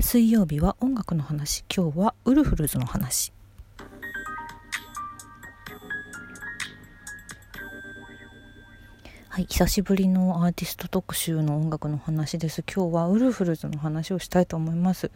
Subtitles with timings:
[0.00, 1.62] 水曜日は音楽の話。
[1.74, 3.34] 今日はウルフルズの話。
[9.28, 12.64] はい久しぶりのアーティスト特集の音楽の話です。
[12.64, 15.10] 今日はウルフルズの話をしたいと思います。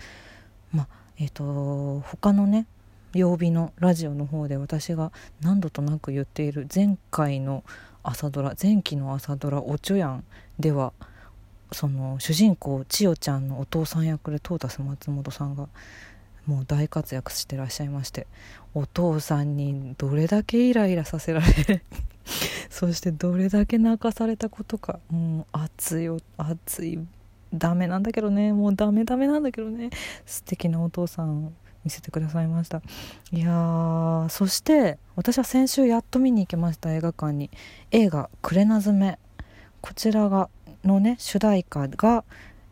[0.70, 0.87] ま
[1.19, 2.66] えっ、ー、と他のね
[3.14, 7.64] 曜日のラジオの方で私が何度となく言っている前回の
[8.03, 10.25] 朝ドラ前期の朝ドラ「おちょやん」
[10.61, 10.93] では
[11.73, 15.69] その主人公千代ちゃんのお父さん役でトータス松本さんが
[16.46, 18.27] もう大活躍してらっしゃいまして
[18.75, 21.82] お父さんにどれだけイライラさせられ
[22.71, 24.99] そしてどれだけ泣かされたことか？
[25.11, 26.99] もう熱い熱い
[27.53, 28.53] ダメなんだけどね。
[28.53, 29.91] もうダメダメなんだけどね。
[30.27, 32.83] 素敵なお父さん見せてくださいました。
[33.31, 37.50] いやそして私は先週やっと見に行きました映画館に。
[37.91, 39.19] 映画「クレナズメ」
[39.81, 40.48] こちらが
[40.84, 42.24] のね主題歌が、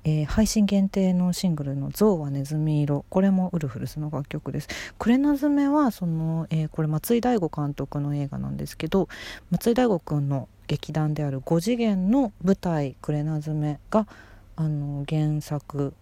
[0.04, 9.08] えー、配信限定のシングルの「象はネズミ色」これもウルフルスの楽曲です「クレナズメは」その、えー、これ松井大悟監督の映画なんですけど
[9.50, 14.06] 松井大悟君の劇団である5次元の舞台「クレナズメが」
[14.54, 15.94] あの原作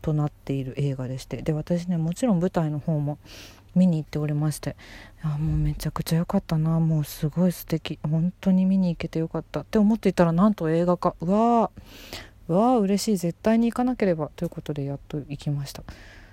[0.00, 1.42] となっている映画でして。
[1.42, 3.18] で私ねもちろん舞台の方も
[3.74, 4.76] 見に行っておりまして。
[5.22, 6.80] あもうめちゃくちゃ良かったな。
[6.80, 7.98] もうすごい素敵。
[8.02, 11.14] 本当に見に行けてよかったって思っていたらなんと映画化。
[11.20, 11.70] うわー。
[12.48, 13.16] うわー嬉しい。
[13.16, 14.30] 絶対に行かなければ。
[14.36, 15.82] ということでやっと行きました。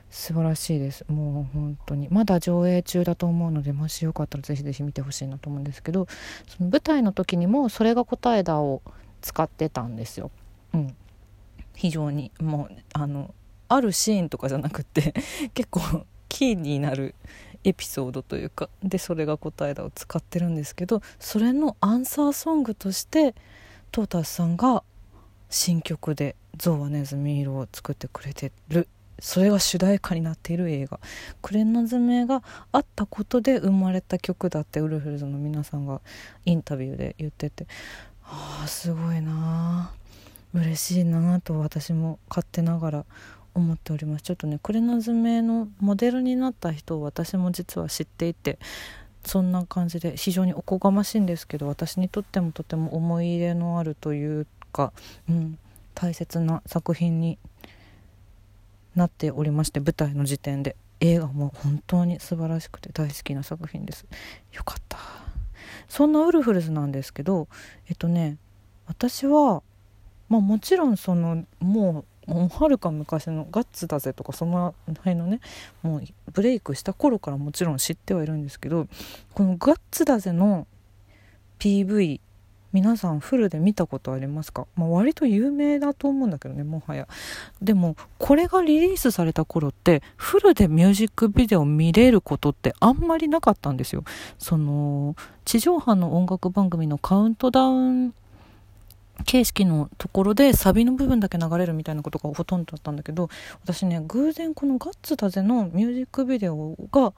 [0.09, 1.05] 素晴らしいです。
[1.07, 2.07] もう本当に。
[2.09, 6.07] まだ上映中だと思うのでもしよかったらぜひぜひ見てほしいなと思うんですけど
[6.47, 8.81] その舞台の時にもそれが答えだを
[9.21, 10.31] 使ってたんですよ。
[10.73, 10.95] うん。
[11.75, 12.31] 非常に。
[12.39, 13.33] もうあの
[13.67, 15.13] あるシーンとかじゃなくて
[15.53, 17.15] 結構キーになる
[17.63, 23.35] エピソードというかでそれが答えだを使ってるんですけどそれのアンサーソングとして
[23.91, 24.83] トータスさんが
[25.49, 28.87] 新曲で「ゾウはネズミ色」を作ってくれてる。
[29.21, 30.97] それが主題歌になっている映画
[31.41, 32.41] 「クレンナズメ」が
[32.71, 35.99] あったことで生まれた曲だってウルフルズの皆さんが
[36.45, 37.67] インタビューで言ってて。
[38.31, 39.91] ああすごいな
[40.53, 43.05] 嬉しいなと私も勝手ながら
[43.53, 44.23] 思っております。
[44.23, 48.59] ちょっとねクレナズメのモデルになった人を私も実は知っていて
[49.25, 54.93] そんな感じで非常におこがましいんですけど私にとってもとても思い入れのあるというか、
[55.29, 55.57] うん、
[55.93, 57.37] 大切な作品に
[58.95, 60.75] なっておりまして舞台の時点で。
[61.01, 64.05] 映画も本当に素晴らしくて大好きな作品です。
[64.51, 64.97] よかった。
[65.87, 67.47] そんなウルフルズなんですけど
[67.87, 68.37] えっとね
[68.87, 69.63] 私は
[70.27, 75.39] まあもちろんそのもうもうはるか昔の「ガッツだぜ」とかその辺のね
[75.81, 78.87] もうブレイクした頃からもちろん知ってはいるんですけど
[79.33, 80.67] この「ガッツだぜ」の
[81.59, 82.21] PV
[82.71, 87.07] 皆さんフルで見たことありますか、まあ、割と有名だと思うんだけどねもはや。
[87.61, 94.03] でもこれがリリースされた頃ってフルでミュージックビデオ見れることってあんまりなかったんですよ。
[94.37, 98.13] その地上波の音楽番組のカウントダウン
[99.25, 103.29] 形式のところでサビの部分だけ流れるみたいなことがほとんどだったんだけど
[103.63, 107.13] 私ね偶然この「ガッツだぜ」のミュージックビデオが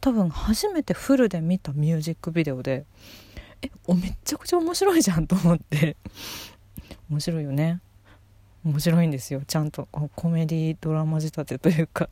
[0.00, 2.84] 多分初めてフルで見たミュージックビデオで
[3.62, 5.96] えおめっちゃくちゃ面白いじゃんと思って。
[7.08, 7.80] 面白いよね。
[8.64, 9.42] 面白いんですよ。
[9.46, 12.08] ちゃんとコメディドラマ仕立てというか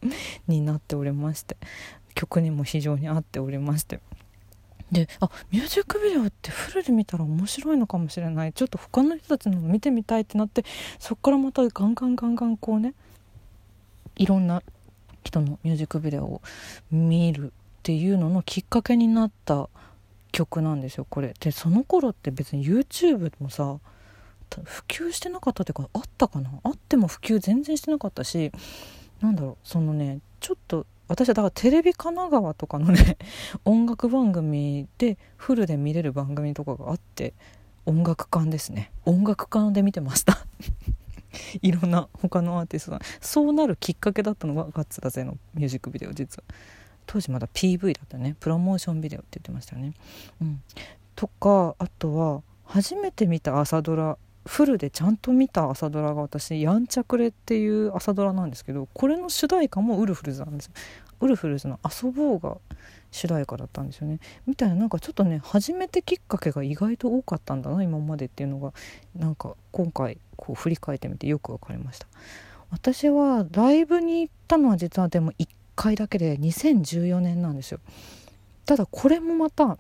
[0.47, 1.57] になっておりまして。
[2.15, 4.01] 曲にも非常に合っておりまして。
[4.93, 8.53] であミュージックビデオってフルで見たら面白いのかもしれない。
[8.53, 10.65] ちょっと他の人たちの見てみたいってなって
[10.99, 12.95] そっからまたガンガンガンガンこうね
[14.17, 14.63] いろんな
[15.25, 16.43] 人のミュージックビデオを
[16.91, 17.51] 見るっ
[17.83, 19.69] ていうののきっかけになった
[20.33, 21.35] 曲なんですよこれ。
[21.39, 23.79] でその頃って別に YouTube もさ
[24.65, 26.51] 普及してなかったっていうかあったかな？
[26.65, 28.51] あっても普及全然してなかったし
[29.21, 33.19] なんだろうそのねちょっと私はだからテレビ神奈川とかのね
[33.67, 37.35] 音楽番組でフルで見れる番組とかがあって
[37.85, 38.93] 音楽館ですね。
[39.05, 40.47] 音楽館で見てました。
[41.63, 43.01] いろんな他のアーティストさん。
[43.21, 46.45] そうなるきっかけだったのが「ガッツだぜ」のミュージックビデオ実は。
[47.07, 48.37] 当時まだ PV だったね。
[48.39, 49.95] プロモーションビデオって言ってましたよね。
[50.41, 50.63] うん。
[51.17, 54.17] とかあとは初めて見た朝ドラ
[54.47, 60.71] フルでちゃんと見た朝ドラが私「やんちゃくれ」っていう朝ドラなんですけどこれの主題歌もウルフルズなんです
[61.21, 62.57] ウルフルズの「遊ぼう」が
[63.11, 64.21] 主題歌だったんですよね。
[64.47, 68.73] みたいななんかちょっとね初めてきっかけが意外と多かったんだな今までっていうのが
[69.15, 72.07] なんか今回こう振り返ってみてよく分かりました。
[72.71, 77.81] 私はライブに行ったのは実はでも1回だけで2014年なんですよ。
[78.65, 79.77] ただこれもまた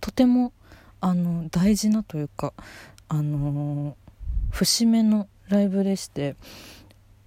[0.00, 0.52] とても
[1.00, 2.52] あの大事なというか
[3.08, 6.36] あのー、節目のライブでして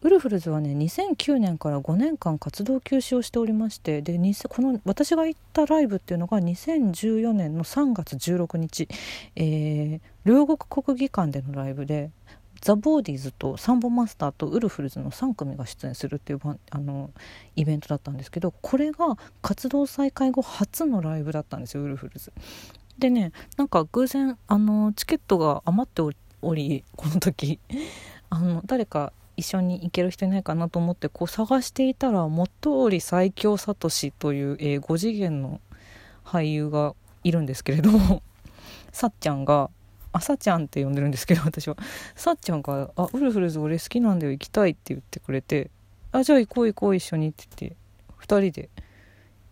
[0.03, 4.19] ウルフルズはね2009年から5年間活動休止をしておりましてで
[4.49, 8.87] この私が行ったライブっていうのが2014年の3月16日、
[9.35, 12.09] えー、両国国技館でのライブで
[12.61, 16.39] ザ・ボーディーズとサンボマスターとウルフルズの3組が出演するっていう
[16.69, 17.09] あの
[17.55, 22.31] イベントだったんですけどこれが活動再開後初のライブだったんですよウルフルズ。
[22.99, 26.01] でねなんか偶然あのチケットが余って
[26.41, 27.59] おりこの時。
[28.29, 33.89] あの誰か一緒に行ける人いないかなと思ってこう探していたら元織最強聡
[34.19, 35.59] という、えー、5次元の
[36.23, 38.21] 俳優がいるんですけれども
[38.93, 39.69] さっちゃんが
[40.13, 41.77] あさちゃんって呼んでるんですけど私は。
[42.15, 45.69] さっちゃんが「あウルフルズ俺好きなんだよ行きたい」って言ってくれて
[46.11, 47.77] 「あじゃあ行こう行こう一緒に」って言って
[48.19, 48.69] 2人で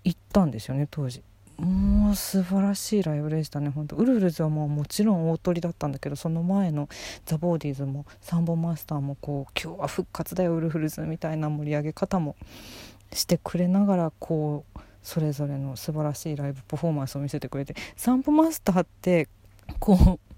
[0.04, 1.24] 行ったんですよね当時。
[1.60, 3.96] もう素晴らしいライブでしたね本当。
[3.98, 6.88] ウルフルズはもうもちろん大トリだったんだけどその前の
[7.26, 12.36] ザ・ボーディーズもサンボマスターもこう今日は復活だよウルフルズみたいな盛り上げ方も
[13.12, 19.28] してくれながらこうそれぞれの素晴らしいライブパフォーマンスを見せてくれてサンボマスターって
[19.80, 20.29] こう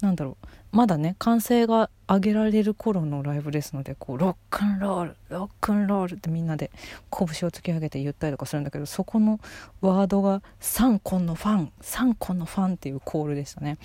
[0.00, 0.46] なんだろう。
[0.72, 6.70] まだね歓声が上げられる頃のライブですのでこうロックンロールロックンロールってみんなで
[7.10, 9.38] 拳を突き上げて言ったりとかするんだけどそこの
[9.80, 13.78] ワードが「サンコンのファンサンコンのファン」っていうコールでしたね。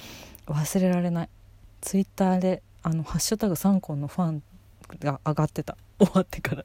[0.47, 1.29] 忘れられない。
[1.81, 4.43] ツイッターであの「ハッシュタグサンコンのファン」
[4.99, 5.77] が上がってた。
[5.99, 6.63] 終わってから。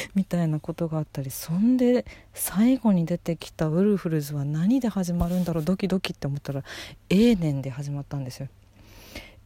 [0.14, 2.04] みたいなことがあったりそんで
[2.34, 6.64] 最後に出てきたウルフルズは何で始まるんだろうドキドキって思ったら
[7.08, 8.48] A 年で始まったんですよ。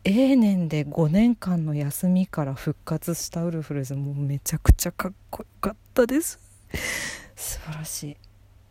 [0.05, 6.41] A 年で5年間の休みから復活したウルフルズもうめちゃくちゃかっこよかったです。
[7.37, 8.17] 素晴らしい。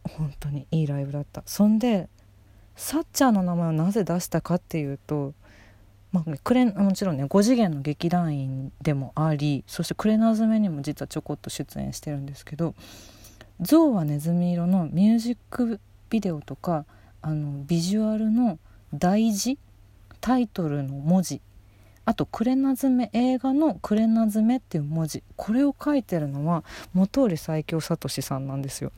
[0.04, 1.44] 本当にいいライブだった。
[1.46, 2.10] そんで
[2.76, 5.34] サッチャーの名前をなぜ出したかっていうと
[6.12, 12.74] まあ、クレもちろんね5次元の劇団員でもありそして「クレナズメ」にも実はちょこっと出演してるんですけど
[13.62, 15.80] 「象はネズミ色」のミュージック
[16.10, 16.86] ビデオとか
[17.22, 18.58] あのビジュアルの
[18.94, 19.60] 大事
[20.20, 21.42] タイトルの文字
[22.06, 26.64] あと「クレナズメ」映画の「クレナズメ」っていう文字これを書いてるのは
[26.96, 28.92] 本居最強聡さんなんですよ。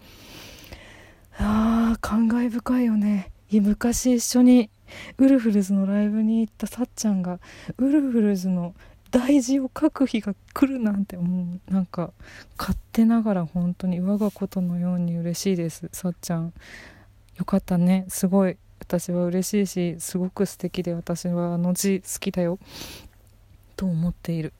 [1.37, 4.69] あー感慨深いよね昔一緒に
[5.17, 7.39] ウルフルズのライブに行ったさっちゃんが
[7.77, 8.73] ウルフルズの
[9.11, 11.73] 大事を書く日が来るなんてもう。
[11.73, 12.11] なんか
[12.57, 15.89] 勝手ながら本当に我がことのように嬉しいです。
[15.91, 16.53] さっちゃん
[17.37, 18.05] よかったね。
[18.07, 18.57] すごい。
[18.79, 22.57] 私は嬉しいしすごく素敵で私はあの字好きだよ。
[23.75, 24.53] と思っている。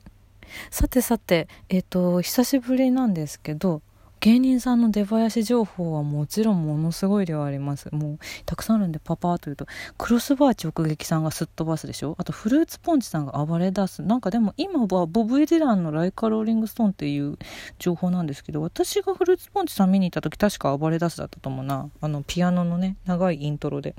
[0.70, 3.80] さてさてえっ、ー、と久しぶりなんですけど
[4.22, 7.92] 芸人さんの出囃子情報はもちろんものすごい量あります。
[7.92, 9.66] もうたくさんあるんでパパーというと
[9.98, 12.14] クロスバー直撃さんがすっ飛ばすでしょ？
[12.18, 14.00] あとフルーツポンチさんが暴れ出す。
[14.02, 17.36] なんかでも今はボブ・エディランのライカ・ローリング・ストーンっていう
[17.80, 21.90] 情報なんですけど私がフルーツポンチさん見に行った時確か暴れ出すだったと思うな。
[22.00, 23.96] あのピアノのね長いイントロで。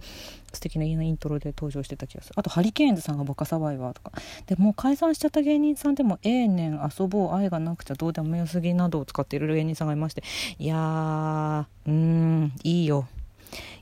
[0.54, 2.34] 素敵なイントロで登場してた気がする。
[2.38, 4.12] あとハリケーンズさんがバカサバイバーとか。
[4.46, 10.24] でもう解散しちゃった芸人さんでも「ええねん遊ぼう愛がなくちゃどうでもよすぎ」などを使っている芸人さんがいまして。
[10.60, 13.08] いやーうんいいよ。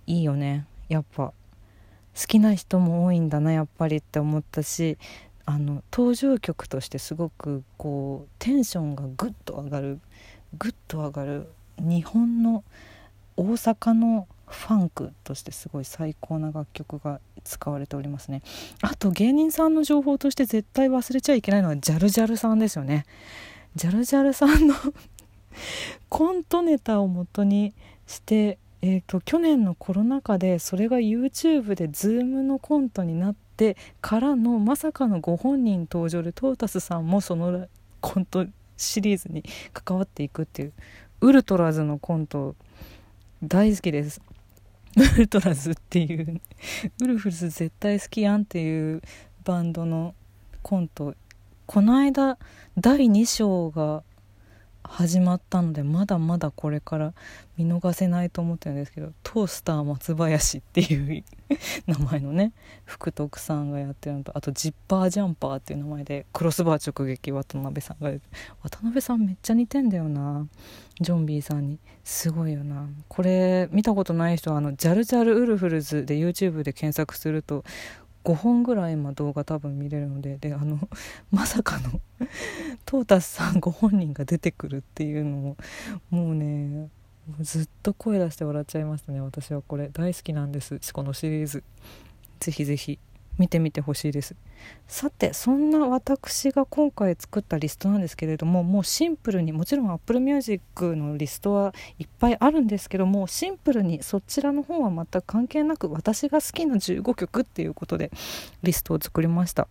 [0.07, 0.65] いいよね。
[0.89, 1.33] やっぱ好
[2.27, 4.97] きな人も多いんだなやっぱりって思ったし
[5.45, 9.99] あの登場曲としてすごくこうテンションがグッと上がる
[10.57, 12.63] グッと上がる日本の
[13.37, 18.41] 大阪のファンクとしてすごい最高な楽曲が使われておりますね。
[18.81, 23.05] あと芸人さんの情報として絶対忘れちゃいけないのはジャルジャルさんですよね。
[23.75, 24.75] ジャルジャルさんの
[26.09, 27.73] コントネタを元に
[28.05, 37.67] してえーと、去年のコロナ禍でそれが YouTube で Zoom のコントになってからのまさかのご本人登場でトータスさんもその
[37.99, 40.73] コントシリーズに関わっていくっていう
[41.21, 42.55] ウルトラズのコント
[43.43, 44.19] 大好きです。
[44.97, 46.41] ウルトラズっていう
[47.01, 49.01] ウルフルズ絶対好きやんっていう
[49.43, 50.13] バンドの
[50.61, 51.15] コント。
[51.65, 52.37] この間
[52.77, 54.03] 第2章が
[54.91, 57.13] 始まったのでまだまだこれから
[57.57, 61.23] 見逃せないと思ってるんですけどトースター松林っていう
[61.87, 62.51] 名前のね
[62.83, 68.11] 福徳さんがやってるのとあとジッパージャンパーっていう名前でクロスバー直撃渡辺さんが
[68.63, 70.47] 渡辺さんめっちゃ似てんだよな。
[70.99, 71.79] ジョンビーさんに。
[72.03, 72.87] すごいよな。
[73.07, 77.63] これ見たことない人はあのジャルジャルウルフルズで YouTube で検索すると
[78.23, 80.79] 5本ぐらい今動画多分見れるのでであの
[81.31, 82.01] まさかの
[82.85, 85.57] トータスさんご本人が出てくるっていうのも
[86.09, 86.89] もうね
[87.39, 89.89] ずっと声出して笑っちゃいましたね私はこれ。
[89.89, 91.63] 大好きなんですこのシリーズ。
[92.39, 92.99] ぜひぜひ。
[93.41, 94.35] 見てみてほしいです。
[94.87, 108.11] さてそんな私が今回作ったリストなんですけれどももうシンプルにもちろん Apple Music のリストはいっぱいあるんですけどもシンプルにそちらの方は全く関係なく私が好きな15曲っていうことで
[108.61, 109.67] リストを作りました。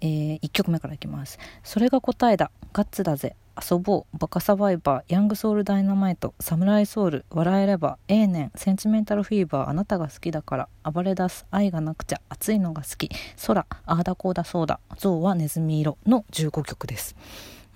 [0.00, 1.38] えー、1曲目からいきます。
[1.62, 2.50] それが答えだ。
[2.72, 3.36] ガッツだぜ。
[3.70, 13.10] 遊ぼうバカサバイバーヤングソウルダイナマイトサムライソウル笑えればええねんセンチメンタルフィーバーあなたが好きだから暴れ出す愛がなくちゃ熱いのが好き
[13.46, 17.16] 空ああだこうだそうだ象はネズミ色の15曲です。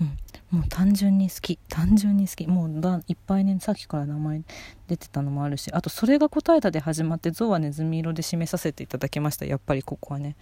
[0.00, 4.42] うん、もう単純に好き単純に好きもうだいっぱいねさっきから名前
[4.88, 9.44] 出てたのもあるしあとそれが答えたで始まって象はネズミ色で締めさせていただきました。
[9.44, 10.36] やっぱりここはね。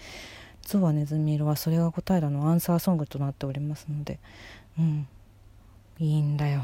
[0.63, 4.19] 象はネズミ色はそれが答えたのアンサーソングとなっておりますので。
[4.79, 5.09] うん。
[5.99, 6.63] いいんだよ。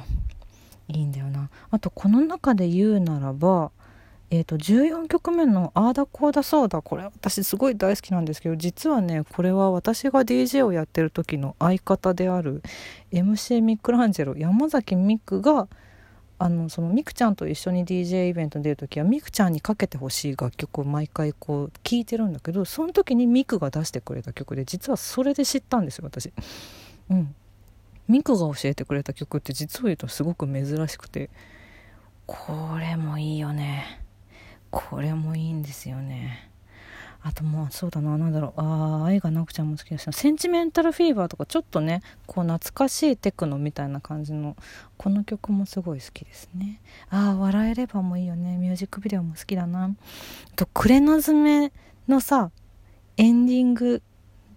[0.89, 1.51] いいんだよな。
[1.71, 3.71] あとこの中で言うならば
[4.31, 12.61] えーと、14曲目の「ああだこうだそうだ」これ私すごい大好きなんですけど実はねこれは私が DJ をやってる時の相方である
[13.13, 15.69] MC ミックランジェロ山崎ミクが
[16.39, 26.33] あのそのミクちゃんと一緒に DJ イベントに出る時はミクちゃんにかけてほしい楽曲を毎回こう聴いてるんだけどその時にミクが出してくれた曲で実はそれで知ったんですよ私。
[27.09, 27.35] うん。
[28.09, 31.31] ミクが教えてくれた曲って実を言うとすごく珍しくて。
[32.27, 34.01] これもいいよね。
[34.71, 36.51] これもいいんですよね。
[37.23, 38.61] あともうそうだな何だろう。
[38.61, 44.57] ああ愛がなくちゃも好きだしセンチメンタルフィーバーとかちょっとねこう懐かしいテクノみたいな感じの
[44.99, 46.83] この曲もすごい好きですね。
[47.09, 48.59] ああ笑えればもいいよね。
[48.59, 49.85] ミュージックビデオも好きだな。
[49.85, 49.91] あ
[50.55, 51.73] とクレナズメ
[52.09, 52.51] のさ
[53.17, 54.03] エンディング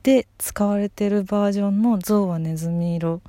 [0.07, 3.21] で使われてるバージョンの「象はネズミ色」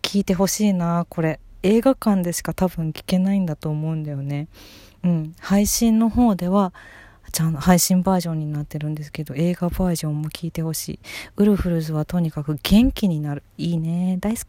[0.00, 1.40] 聞いてほしいなこれ。
[1.62, 4.48] 映画館でしか多分聞けないんだと思うんだよね。
[5.04, 5.34] うん。
[5.38, 6.72] 配信の方では
[7.32, 11.00] ちゃんと配信バージョンになってるんですけど映画バージョンも聞いてほしい。
[11.36, 13.42] ウルフルズはとにかく元気になる。
[13.58, 14.16] いいね。
[14.22, 14.46] 大好き。